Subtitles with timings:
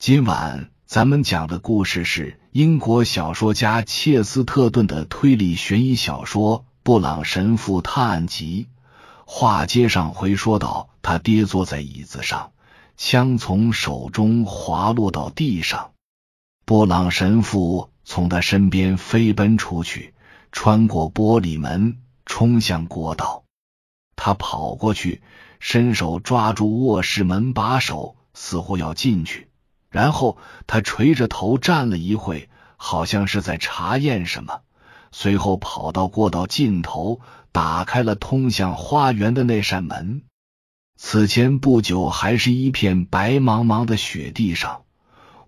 [0.00, 8.68] 今晚咱们讲的故事是英国小说家切斯特顿的推理悬疑小说《布朗神父探案集》。
[9.26, 12.52] 话接上回，说到他跌坐在椅子上，
[12.96, 15.90] 枪从手中滑落到地上。
[16.64, 20.14] 布朗神父从他身边飞奔出去，
[20.50, 23.44] 穿过玻璃门，冲向过道。
[24.16, 25.20] 他跑过去，
[25.58, 29.49] 伸手抓住卧室门把手，似乎要进去。
[29.90, 34.60] 然后他垂着头站了一会，好像是在查验什么。
[35.12, 40.22] 随后跑到过道尽头，打开了通向花园的那扇门。
[40.96, 44.82] 此前不久，还是一片白茫茫的雪地上，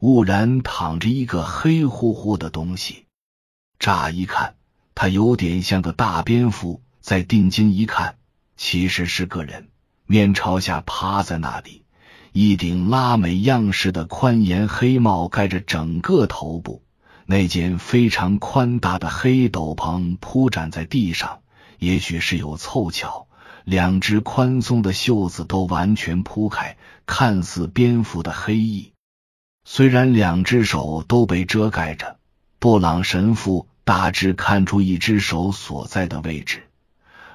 [0.00, 3.06] 兀然躺着一个黑乎乎的东西。
[3.78, 4.56] 乍一看，
[4.94, 8.16] 它有点像个大蝙蝠；再定睛一看，
[8.56, 9.68] 其实是个人，
[10.06, 11.81] 面朝下趴在那里。
[12.34, 16.82] 一顶拉美样式的宽檐黑帽盖着整个头部，
[17.26, 21.40] 那件非常宽大的黑斗篷铺展在地上，
[21.78, 23.26] 也许是有凑巧，
[23.64, 28.92] 两只宽松的袖子都完全铺开，看似蝙蝠的黑翼。
[29.66, 32.16] 虽然两只手都被遮盖着，
[32.58, 36.62] 布朗神父大致看出一只手所在的位置，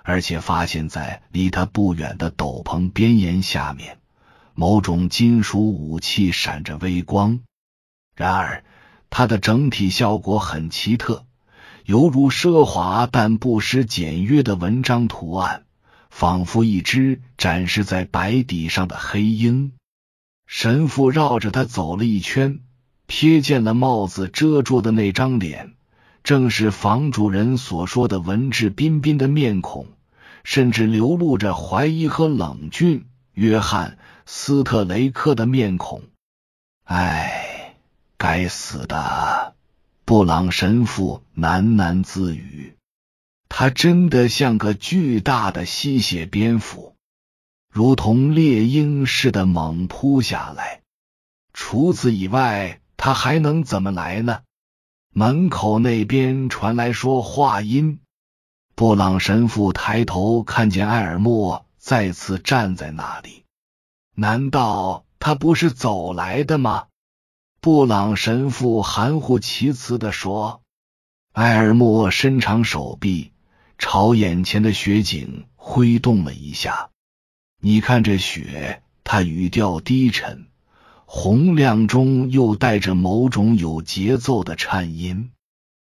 [0.02, 4.00] 而且发现，在离他不远的斗篷边沿下面。
[4.60, 7.42] 某种金属武器闪着微光，
[8.16, 8.64] 然而
[9.12, 11.28] 它的整体效果很奇特，
[11.86, 15.66] 犹如奢华但不失简约的文章图案，
[16.10, 19.74] 仿佛一只展示在白底上的黑鹰。
[20.48, 22.62] 神父绕着他走了一圈，
[23.08, 25.76] 瞥见了帽子遮住的那张脸，
[26.24, 29.86] 正是房主人所说的文质彬彬的面孔，
[30.44, 33.06] 甚至流露着怀疑和冷峻。
[33.34, 34.00] 约翰。
[34.30, 36.04] 斯特雷克的面孔，
[36.84, 37.76] 唉，
[38.18, 39.56] 该死的！
[40.04, 42.76] 布朗神父喃喃自语
[43.48, 46.94] ：“他真的像个巨大的吸血蝙蝠，
[47.74, 50.82] 如同猎鹰似的猛扑下来。
[51.54, 54.42] 除此以外，他还能怎么来呢？”
[55.16, 58.02] 门口那边传来说话音。
[58.76, 63.46] 布朗神父抬头看见艾尔默再次站在那里。
[64.20, 66.86] 难道他不是走来的吗？
[67.62, 70.64] 布朗神父含糊其辞的说。
[71.34, 73.32] 埃尔默伸长手臂，
[73.78, 76.90] 朝眼前的雪景挥动了一下。
[77.62, 80.48] 你看这雪，他语调低沉，
[81.06, 85.30] 洪亮中又带着某种有节奏的颤音。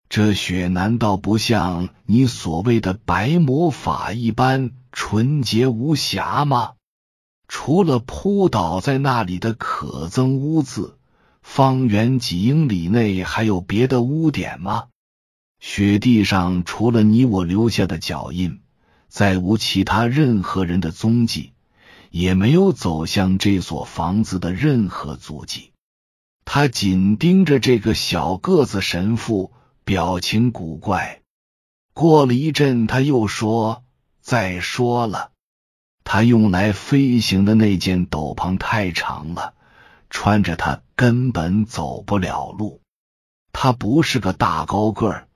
[0.10, 6.74] 这雪难道不像你所谓的白魔法一般纯洁无瑕吗？
[7.54, 10.98] 除了扑倒在那里的可憎污渍，
[11.42, 14.86] 方圆几英里内还有别的污点吗？
[15.60, 18.62] 雪地上除了你我留下的脚印，
[19.10, 21.52] 再无其他任何人的踪迹，
[22.10, 25.72] 也没有走向这所房子的任何足迹。
[26.46, 29.52] 他紧盯着这个小个子神父，
[29.84, 31.22] 表情古怪。
[31.94, 33.84] 过了一阵，他又说
[34.24, 35.32] ：“再说了。”
[36.14, 39.54] 他用来飞行的那件斗篷太长了，
[40.10, 42.82] 穿着它根本走不了路。
[43.54, 45.28] 他不是个大高个儿，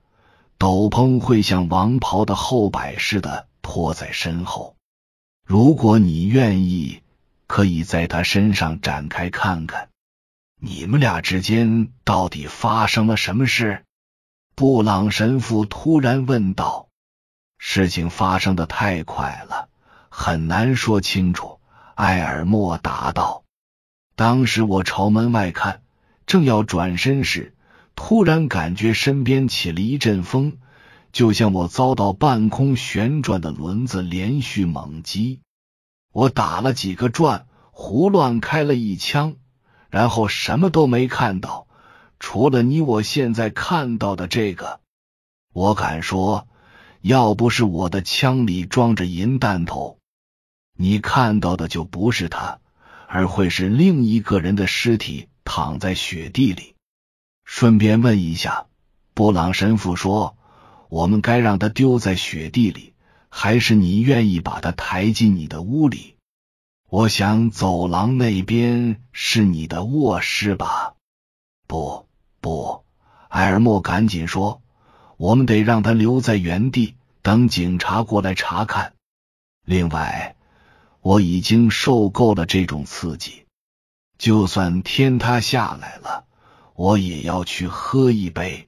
[0.58, 4.76] 斗篷会像王袍的后摆似的拖在身后。
[5.46, 7.00] 如果你愿意，
[7.46, 9.88] 可以在他身上展开看看。
[10.60, 13.82] 你们俩之间到底发生了什么事？
[14.54, 16.88] 布朗神父突然问道。
[17.56, 19.65] 事情发生的太快了。
[20.18, 21.60] 很难说清楚，
[21.96, 23.44] 埃尔默答道。
[24.16, 25.82] 当时我朝门外看，
[26.26, 27.54] 正要转身时，
[27.94, 30.56] 突然感觉身边起了一阵风，
[31.12, 35.42] 就像我遭到半空旋转的轮子连续猛击。
[36.12, 39.36] 我打了几个转，胡乱开了一枪，
[39.90, 41.66] 然后什么都没看到，
[42.18, 44.80] 除了你我现在看到的这个。
[45.52, 46.48] 我敢说，
[47.02, 49.98] 要不是我的枪里装着银弹头。
[50.78, 52.60] 你看到的就不是他，
[53.08, 56.74] 而会是另一个人的尸体躺在雪地里。
[57.44, 58.66] 顺便问一下，
[59.14, 60.36] 布朗神父说，
[60.90, 62.92] 我们该让他丢在雪地里，
[63.30, 66.16] 还是你愿意把他抬进你的屋里？
[66.90, 70.94] 我想走廊那边是你的卧室吧？
[71.66, 72.06] 不，
[72.42, 72.84] 不，
[73.28, 74.60] 埃尔默赶紧说，
[75.16, 78.92] 我们得让他留在原地，等警察过来查看。
[79.64, 80.35] 另外。
[81.06, 83.46] 我已经受够了这种刺激。
[84.18, 86.24] 就算天塌下来了，
[86.74, 88.66] 我也要去喝一杯。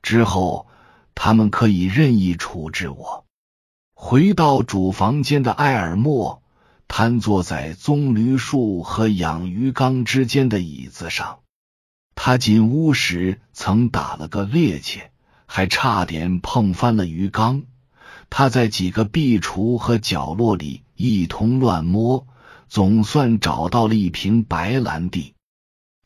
[0.00, 0.66] 之后，
[1.14, 3.26] 他们可以任意处置我。
[3.92, 6.42] 回到主房间的埃尔莫
[6.86, 11.40] 瘫坐在棕榈树和养鱼缸之间的椅子上。
[12.14, 15.02] 他进屋时曾打了个趔趄，
[15.44, 17.64] 还差点碰翻了鱼缸。
[18.30, 22.26] 他在几个壁橱和角落里一通乱摸，
[22.68, 25.34] 总算找到了一瓶白兰地。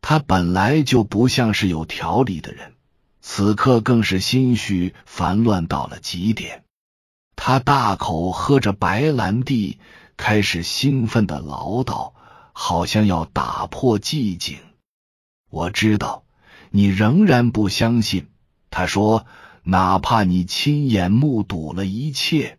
[0.01, 2.75] 他本来就不像是有条理的人，
[3.21, 6.65] 此刻更是心绪烦乱到了极点。
[7.37, 9.79] 他大口喝着白兰地，
[10.17, 12.13] 开始兴奋的唠叨，
[12.53, 14.59] 好像要打破寂静。
[15.51, 16.25] 我知道
[16.71, 18.29] 你仍然不相信，
[18.71, 19.27] 他说。
[19.65, 22.59] 哪怕你亲眼目睹了一切，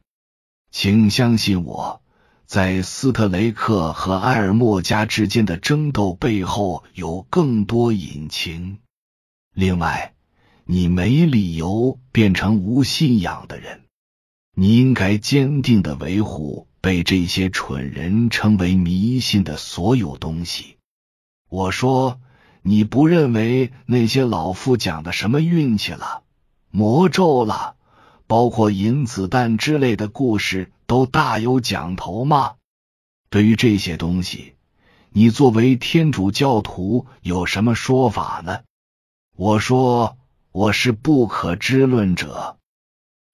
[0.72, 2.02] 请相信我，
[2.46, 8.80] 在斯特雷克和埃尔莫家之间的争斗背后有更多隐情。
[9.54, 10.14] 另外，
[10.66, 13.82] 你没理由变成无信仰的人，
[14.56, 20.78] 你应该坚定的维护被这些蠢人称为迷信的所有东西。
[21.50, 22.22] 我说，
[22.62, 26.23] 你不认为那些老妇讲的什么运气了？
[26.76, 27.76] 魔咒了，
[28.26, 32.56] 包括银子弹之类的故事都大有讲头吗？
[33.30, 34.56] 对于这些东西，
[35.12, 38.62] 你作为天主教徒有什么说法呢？
[39.38, 40.18] 我说
[40.52, 42.58] 我是不可知论者。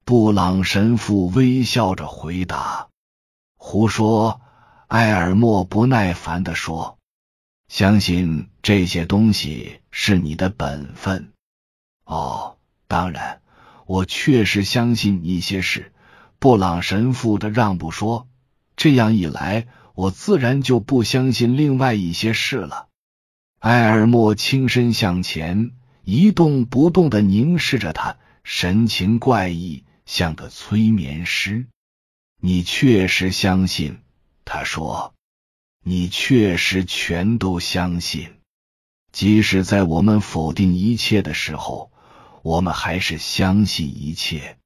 [0.03, 2.89] 布朗神父微笑着回答
[3.55, 4.41] ：“胡说。”
[4.87, 6.97] 埃尔莫不耐烦的说
[7.71, 11.31] ：“相信这些东西是你的本分。”
[12.03, 12.57] 哦。
[12.89, 13.39] 当然，
[13.85, 15.93] 我确实相信一些事。
[16.39, 18.27] 布朗神父的让步说
[18.75, 22.87] ：“这样一来，我自然就不相信另外一些事了。”
[23.61, 25.69] 埃尔莫轻身向前，
[26.03, 31.67] 一动不动的凝视着他，神情怪异，像个催眠师。
[32.41, 33.99] 你确实相信？
[34.45, 35.13] 他说
[35.85, 38.29] ：“你确实全都相信，
[39.11, 41.91] 即使在我们否定一切的时候。”
[42.49, 44.57] 我们还是相信一切，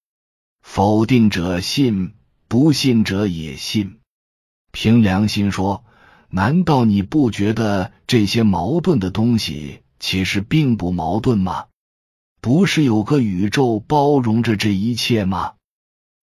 [0.61, 2.13] 否定者信，
[2.47, 3.99] 不信者也信。
[4.71, 5.83] 凭良心说，
[6.29, 11.65] 难道你不觉得这些矛盾的东西其实并不矛盾吗？
[12.39, 15.55] 不是有个宇宙包容着这一切吗？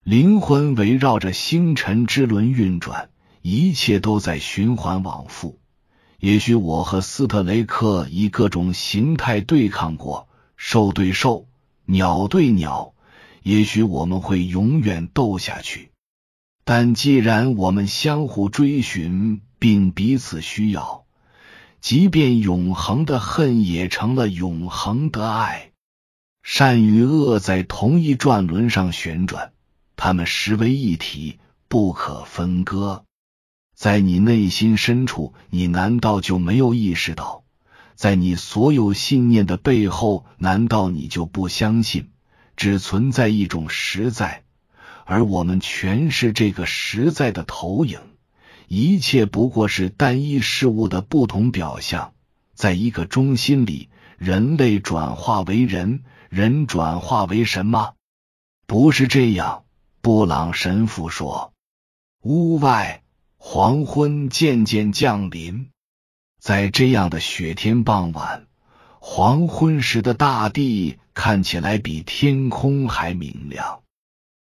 [0.03, 3.11] 灵魂围绕着星辰之轮运转，
[3.43, 5.61] 一切都在循环往复。
[6.21, 10.27] 也许我和斯特雷克以各种形态对抗过。
[10.63, 11.49] 兽对兽，
[11.91, 12.95] 鸟对鸟，
[13.43, 15.91] 也许我们会永远斗下去。
[16.63, 21.05] 但既然我们相互追寻并彼此需要，
[21.81, 25.73] 即便永恒的恨也成了永恒的爱。
[26.45, 29.53] 善与恶在同一转轮上旋转，
[29.97, 33.05] 它们实为一体，不可分割。
[33.75, 37.40] 在你内心深处，你难道就没有意识到？
[38.01, 42.09] 在你所有信念的背后，难道你就不相信
[42.57, 44.43] 只存在一种实在，
[45.05, 48.01] 而我们全是这个实在的投影？
[48.69, 52.15] 一切不过是单一事物的不同表象。
[52.55, 57.93] 在一个中心里，人类转化为人，人转化为神吗？
[58.67, 59.65] 不是这样。
[60.01, 61.53] 布朗神父说。
[62.23, 63.03] 屋外，
[63.37, 65.69] 黄昏渐渐降临。
[66.41, 68.47] 在这样的雪天傍晚，
[68.99, 73.83] 黄昏时的大地看起来比天空还明亮。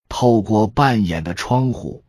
[0.08, 2.02] 透过半掩的窗户，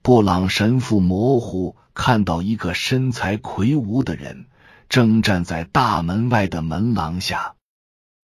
[0.00, 4.46] 布朗神父模糊看到一个身材魁梧的人
[4.88, 7.54] 正站在大门外的门廊下。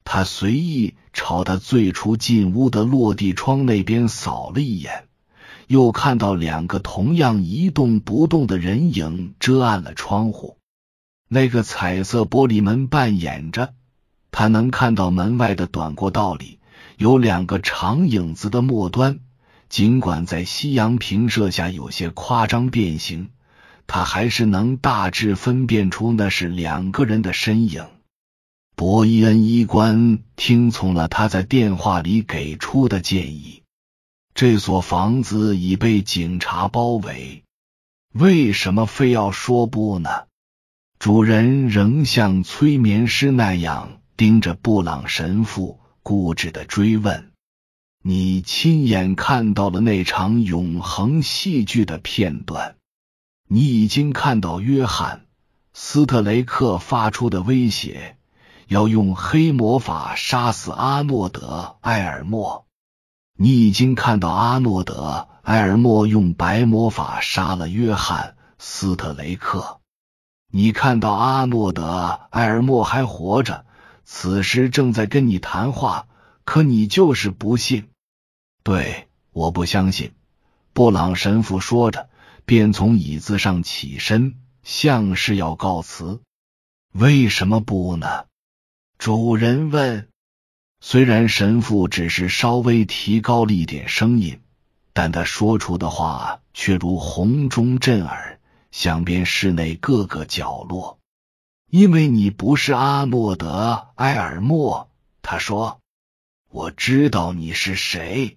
[0.04, 5.08] 他随意朝他最初进屋的落地窗那边扫了一眼，
[5.66, 10.58] 又看到两个同样一动不动的人影遮暗了窗户。
[11.34, 13.72] 那个彩色玻璃门半掩着，
[14.30, 16.58] 他能看到门外的短过道里
[16.98, 19.20] 有两个长影子的末端，
[19.70, 23.30] 尽管在夕阳平射下有些夸张变形，
[23.86, 27.86] 他还是能大致分辨出那是两个人的身影。
[28.76, 33.62] 伯伊恩医官听从了他在电话里给出的建议。
[34.34, 37.42] 这所房子已被警察包围，
[38.12, 40.10] 为什么非要说不呢？
[41.02, 47.32] 主人仍像催眠师那样盯着布朗神父，固执的追问
[48.04, 52.76] ：“你亲眼看到了那场永恒戏剧的片段？
[53.48, 55.16] 你已经看到约翰·
[55.74, 58.16] 斯特雷克发出的威胁，
[58.68, 62.64] 要用黑魔法杀死阿诺德·埃尔默。
[63.36, 69.80] 你已经看到阿诺德·埃尔默用白魔法杀了约翰·斯特雷克。
[70.54, 71.82] 你看到阿诺德·
[72.28, 73.64] 埃尔默还活着，
[74.04, 76.06] 此时正在跟你谈话，
[76.44, 77.88] 可你就是不信。
[78.62, 80.12] 对，我不相信。
[80.74, 82.10] 布朗神父说着，
[82.44, 86.20] 便从椅子上起身，像是要告辞。
[86.92, 88.26] 为什么不呢？
[88.98, 90.10] 主人问。
[90.82, 94.42] 虽然神父只是稍微提高了一点声音，
[94.92, 98.38] 但他说出的话却如洪钟震耳，
[98.72, 100.98] 响遍室内各个角落。
[101.70, 104.90] 因为你不是阿诺德·埃尔默，
[105.22, 105.80] 他说
[106.50, 108.36] ：“我知道你是谁，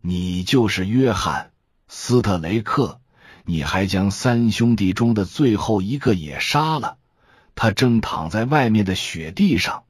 [0.00, 1.44] 你就是约翰·
[1.86, 3.00] 斯特雷克。
[3.44, 6.98] 你还将三兄弟中的最后一个也杀了，
[7.54, 9.84] 他正躺在外面的雪地上。”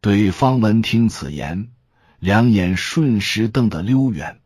[0.00, 1.72] 对方闻听此言，
[2.20, 4.40] 两眼瞬时瞪得溜圆。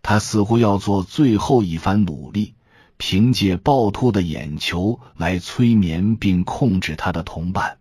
[0.00, 2.54] 他似乎要做最后一番努力，
[2.98, 7.78] 凭借暴突的眼球来催眠并控制他的同伴。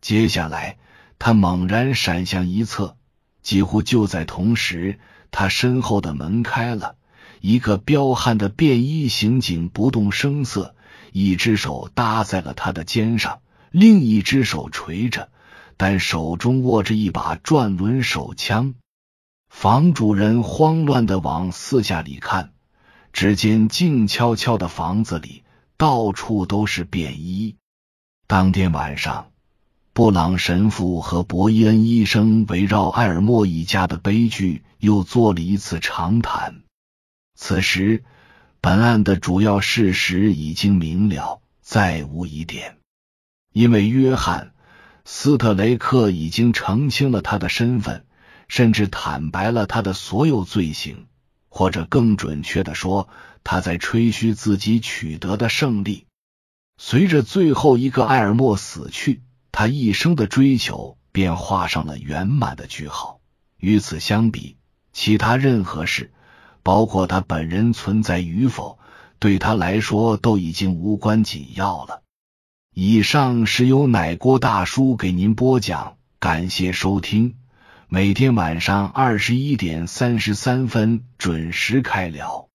[0.00, 0.78] 接下来，
[1.18, 2.96] 他猛然闪向一侧，
[3.42, 4.98] 几乎就在同时，
[5.30, 6.96] 他身后的门开了。
[7.40, 10.74] 一个彪悍的便衣刑警不动声色，
[11.12, 15.28] 一只手搭在了他的肩上，另一只手垂着。
[15.78, 18.74] 但手中握着一把转轮手枪，
[19.50, 22.54] 房主人慌乱的往四下里看，
[23.16, 25.42] 只见静悄悄的房子里
[25.78, 27.56] 到处都是便衣。
[28.26, 29.30] 当天晚上，
[29.94, 36.56] 布朗神父和伯伊恩医生围绕埃尔默一家的悲剧又做了一次长谈。
[37.34, 38.04] 此时，
[38.60, 42.76] 本案的主要事实已经明了，再无疑点，
[43.54, 44.52] 因为约翰。
[45.06, 48.04] 斯特雷克已经澄清了他的身份，
[48.46, 51.06] 甚至坦白了他的所有罪行，
[51.56, 53.08] 或者更准确的说，
[53.42, 56.04] 他在吹嘘自己取得的胜利。
[56.76, 59.22] 随着最后一个埃尔默死去，
[59.52, 63.20] 他一生的追求便画上了圆满的句号。
[63.56, 64.58] 与此相比，
[64.92, 66.12] 其他任何事，
[66.62, 68.78] 包括他本人存在与否，
[69.18, 72.02] 对他来说都已经无关紧要了。
[72.74, 77.36] 以上是由奶锅大叔给您播讲，感谢收听。
[77.88, 82.48] 每天晚上二十一点三十三分准时开聊。